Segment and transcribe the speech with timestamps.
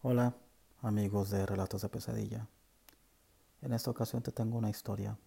[0.00, 0.32] Hola,
[0.82, 2.46] amigos de Relatos de Pesadilla.
[3.62, 5.18] En esta ocasión te tengo una historia,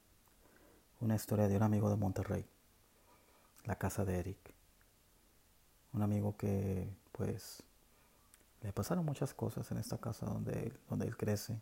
[1.01, 2.45] una historia de un amigo de Monterrey,
[3.65, 4.53] la casa de Eric.
[5.91, 7.61] Un amigo que, pues,
[8.61, 11.61] le pasaron muchas cosas en esta casa donde él, donde él crece.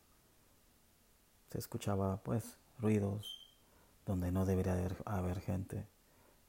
[1.51, 3.57] Se escuchaba, pues, ruidos
[4.05, 5.87] donde no debería haber, haber gente.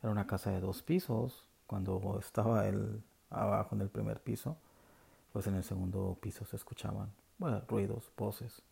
[0.03, 1.49] Era una casa de dos pisos.
[1.67, 4.59] Cuando estaba él abajo en el primer piso,
[5.33, 7.13] pues en el segundo piso se escuchaban
[7.69, 8.63] ruidos, voces,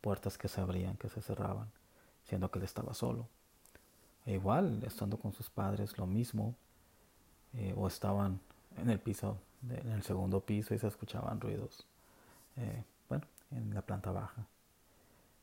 [0.00, 1.70] puertas que se abrían, que se cerraban,
[2.24, 3.28] siendo que él estaba solo.
[4.26, 6.54] E igual, estando con sus padres, lo mismo,
[7.54, 8.40] eh, o estaban
[8.76, 11.86] en el piso, en el segundo piso y se escuchaban ruidos,
[12.56, 14.46] eh, bueno, en la planta baja.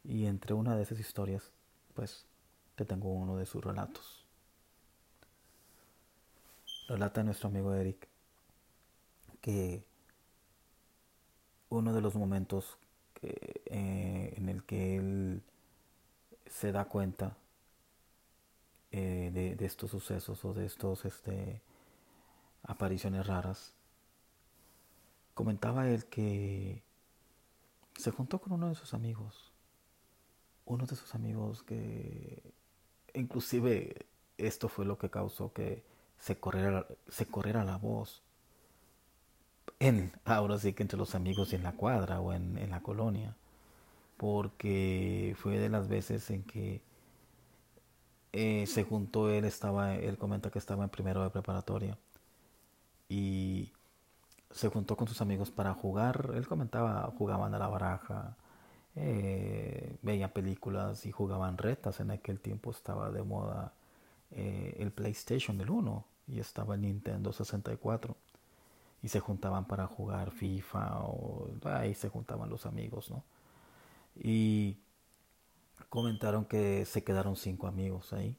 [0.03, 1.51] Y entre una de esas historias,
[1.93, 2.25] pues,
[2.75, 4.25] te tengo uno de sus relatos.
[6.87, 8.07] Relata nuestro amigo Eric
[9.41, 9.83] que
[11.69, 12.77] uno de los momentos
[13.21, 15.43] eh, en el que él
[16.47, 17.37] se da cuenta
[18.91, 21.61] eh, de, de, estos sucesos o de estos este,
[22.63, 23.73] apariciones raras,
[25.33, 26.81] comentaba él que
[27.95, 29.51] se juntó con uno de sus amigos,
[30.65, 32.41] uno de sus amigos que
[33.13, 34.05] inclusive
[34.37, 35.83] esto fue lo que causó que
[36.19, 38.21] se corriera, se corriera la voz
[39.79, 43.35] en, ahora sí que entre los amigos en la cuadra o en, en la colonia,
[44.17, 46.81] porque fue de las veces en que
[48.33, 51.97] eh, se juntó, él estaba, él comenta que estaba en primero de preparatoria
[53.07, 53.73] y
[54.51, 58.37] se juntó con sus amigos para jugar, él comentaba, jugaban a la baraja,
[58.95, 63.73] eh, veían películas y jugaban retas, en aquel tiempo estaba de moda
[64.31, 68.15] eh, el PlayStation del 1 y estaba el Nintendo 64
[69.01, 73.23] y se juntaban para jugar FIFA o ahí se juntaban los amigos, ¿no?
[74.15, 74.77] Y
[75.89, 78.37] comentaron que se quedaron cinco amigos ahí.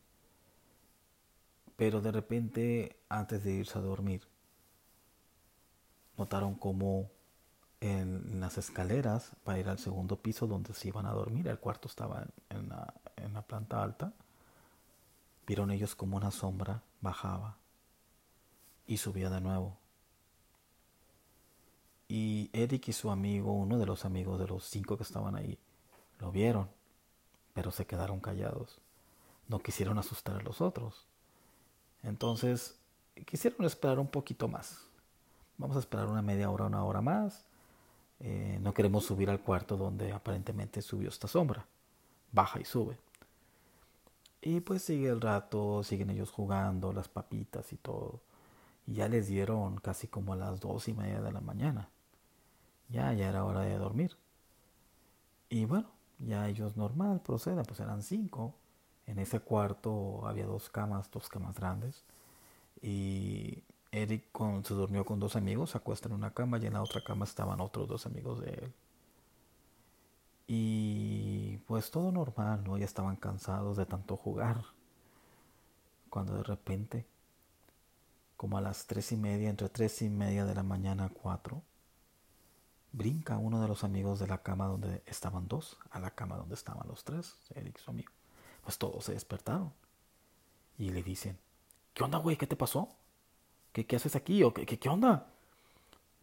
[1.77, 4.29] Pero de repente, antes de irse a dormir,
[6.19, 7.11] notaron como
[7.81, 11.89] en las escaleras para ir al segundo piso donde se iban a dormir, el cuarto
[11.89, 14.13] estaba en la, en la planta alta,
[15.47, 17.57] vieron ellos como una sombra bajaba
[18.87, 19.80] y subía de nuevo
[22.11, 25.61] y Eric y su amigo, uno de los amigos de los cinco que estaban ahí,
[26.19, 26.69] lo vieron,
[27.55, 28.81] pero se quedaron callados.
[29.47, 31.07] No quisieron asustar a los otros.
[32.03, 32.77] Entonces,
[33.27, 34.81] quisieron esperar un poquito más.
[35.57, 37.45] Vamos a esperar una media hora, una hora más.
[38.19, 41.65] Eh, no queremos subir al cuarto donde aparentemente subió esta sombra.
[42.33, 42.99] Baja y sube.
[44.43, 48.21] Y pues sigue el rato, siguen ellos jugando, las papitas y todo.
[48.89, 51.89] Y ya les dieron casi como a las dos y media de la mañana
[52.91, 54.17] ya, ya era hora de dormir.
[55.49, 58.55] Y bueno, ya ellos normal proceden, pues eran cinco.
[59.07, 62.05] En ese cuarto había dos camas, dos camas grandes.
[62.83, 63.63] Y
[63.93, 64.25] Eric
[64.65, 67.25] se durmió con dos amigos, se acuesta en una cama y en la otra cama
[67.25, 68.73] estaban otros dos amigos de él.
[70.47, 72.77] Y pues todo normal, ¿no?
[72.77, 74.65] Ya estaban cansados de tanto jugar.
[76.11, 77.07] Cuando de repente,
[78.37, 81.63] como a las tres y media, entre tres y media de la mañana a cuatro,
[82.93, 86.55] brinca uno de los amigos de la cama donde estaban dos a la cama donde
[86.55, 88.13] estaban los tres, Eric su amigo.
[88.63, 89.73] Pues todos se despertaron
[90.79, 91.39] y le dicen,
[91.95, 92.37] ¿qué onda, güey?
[92.37, 92.89] ¿Qué te pasó?
[93.73, 94.43] ¿Qué, qué haces aquí?
[94.43, 95.27] ¿O qué, qué, qué onda?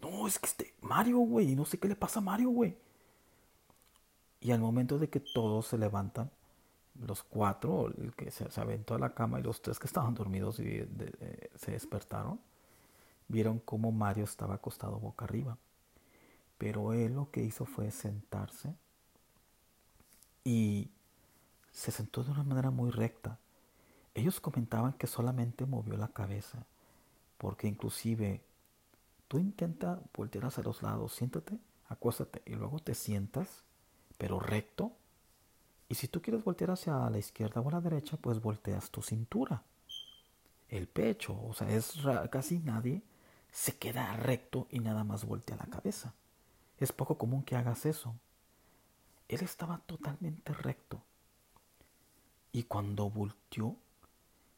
[0.01, 2.77] No, es que este Mario, güey, no sé qué le pasa a Mario, güey.
[4.41, 6.29] Y al momento de que todos se levantan,
[6.95, 10.15] los cuatro, el que se, se aventó a la cama y los tres que estaban
[10.15, 10.87] dormidos y
[11.55, 12.39] se despertaron,
[13.27, 15.57] vieron cómo Mario estaba acostado boca arriba
[16.57, 18.73] pero él lo que hizo fue sentarse
[20.43, 20.89] y
[21.71, 23.39] se sentó de una manera muy recta.
[24.13, 26.65] Ellos comentaban que solamente movió la cabeza,
[27.37, 28.41] porque inclusive
[29.27, 33.63] tú intenta voltear hacia los lados, siéntate, acuéstate y luego te sientas,
[34.17, 34.93] pero recto.
[35.89, 39.01] Y si tú quieres voltear hacia la izquierda o a la derecha, pues volteas tu
[39.01, 39.63] cintura,
[40.69, 41.93] el pecho, o sea, es
[42.29, 43.03] casi nadie
[43.51, 46.13] se queda recto y nada más voltea la cabeza.
[46.77, 48.15] Es poco común que hagas eso.
[49.27, 51.01] Él estaba totalmente recto.
[52.51, 53.75] Y cuando volteó,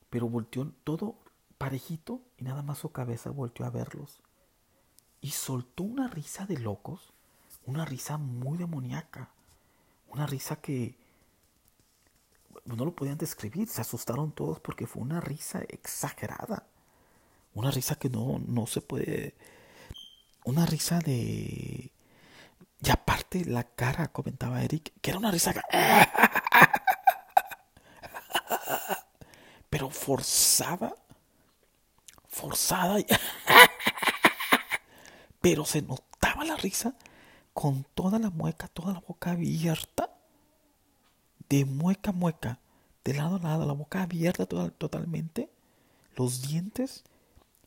[0.10, 1.16] pero volteó todo
[1.58, 4.22] parejito y nada más su cabeza volteó a verlos.
[5.22, 7.14] Y soltó una risa de locos,
[7.66, 9.30] una risa muy demoníaca,
[10.08, 10.96] una risa que
[12.66, 16.66] no lo podían describir, se asustaron todos porque fue una risa exagerada,
[17.54, 19.36] una risa que no, no se puede,
[20.46, 21.89] una risa de
[23.32, 25.54] la cara, comentaba Eric, que era una risa.
[29.70, 30.96] Pero forzada.
[32.28, 32.98] Forzada.
[35.42, 36.96] Pero se notaba la risa
[37.54, 40.10] con toda la mueca, toda la boca abierta.
[41.50, 42.60] De mueca a mueca.
[43.04, 45.52] De lado a lado, la boca abierta totalmente.
[46.16, 47.04] Los dientes,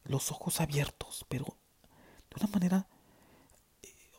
[0.04, 1.24] los ojos abiertos.
[1.28, 1.56] Pero
[2.30, 2.86] de una manera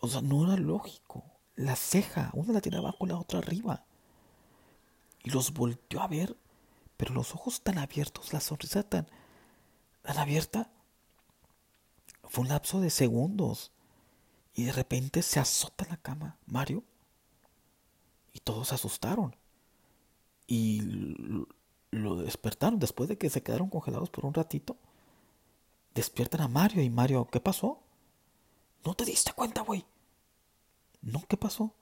[0.03, 1.23] o sea, no era lógico.
[1.55, 3.85] La ceja, una la tiene abajo la otra arriba.
[5.23, 6.35] Y los volteó a ver,
[6.97, 9.07] pero los ojos tan abiertos, la sonrisa tan,
[10.01, 10.71] tan abierta.
[12.23, 13.71] Fue un lapso de segundos.
[14.55, 16.83] Y de repente se azota en la cama Mario.
[18.33, 19.35] Y todos se asustaron.
[20.47, 20.81] Y
[21.91, 24.77] lo despertaron después de que se quedaron congelados por un ratito.
[25.93, 27.79] Despiertan a Mario y Mario, ¿qué pasó?
[28.83, 29.85] ¿No te diste cuenta, güey?
[31.03, 31.75] No, ¿qué pasó?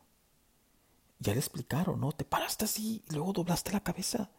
[1.19, 2.12] Ya le explicaron, ¿no?
[2.12, 4.31] Te paraste así y luego doblaste la cabeza.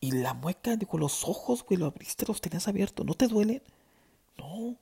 [0.00, 3.04] Y, la mueca, digo, los ojos, güey, lo abriste, los tenías abiertos.
[3.04, 3.62] ¿No te duelen?
[4.38, 4.76] No.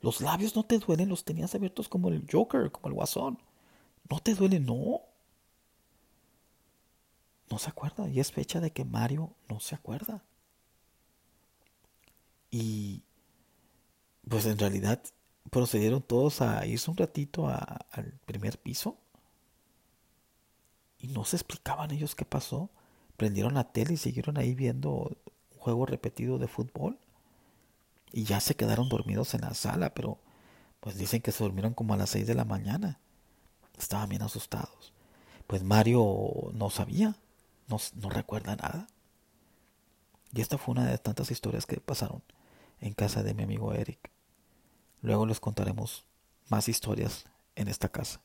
[0.00, 3.38] Los labios no te duelen, los tenías abiertos como el Joker, como el Guasón.
[4.08, 4.60] ¿No te duele?
[4.60, 5.02] No.
[7.50, 8.08] No se acuerda.
[8.08, 10.22] Y es fecha de que Mario no se acuerda.
[12.50, 13.02] Y
[14.28, 15.02] pues en realidad
[15.48, 18.98] procedieron todos a irse un ratito al primer piso
[20.98, 22.70] y no se explicaban ellos qué pasó.
[23.16, 25.16] Prendieron la tele y siguieron ahí viendo
[25.52, 26.98] un juego repetido de fútbol
[28.12, 30.18] y ya se quedaron dormidos en la sala, pero
[30.80, 33.00] pues dicen que se durmieron como a las 6 de la mañana.
[33.78, 34.92] Estaban bien asustados.
[35.46, 37.16] Pues Mario no sabía,
[37.68, 38.86] no, no recuerda nada.
[40.32, 42.22] Y esta fue una de tantas historias que pasaron
[42.80, 44.10] en casa de mi amigo Eric.
[45.02, 46.04] Luego les contaremos
[46.48, 48.20] más historias en esta casa.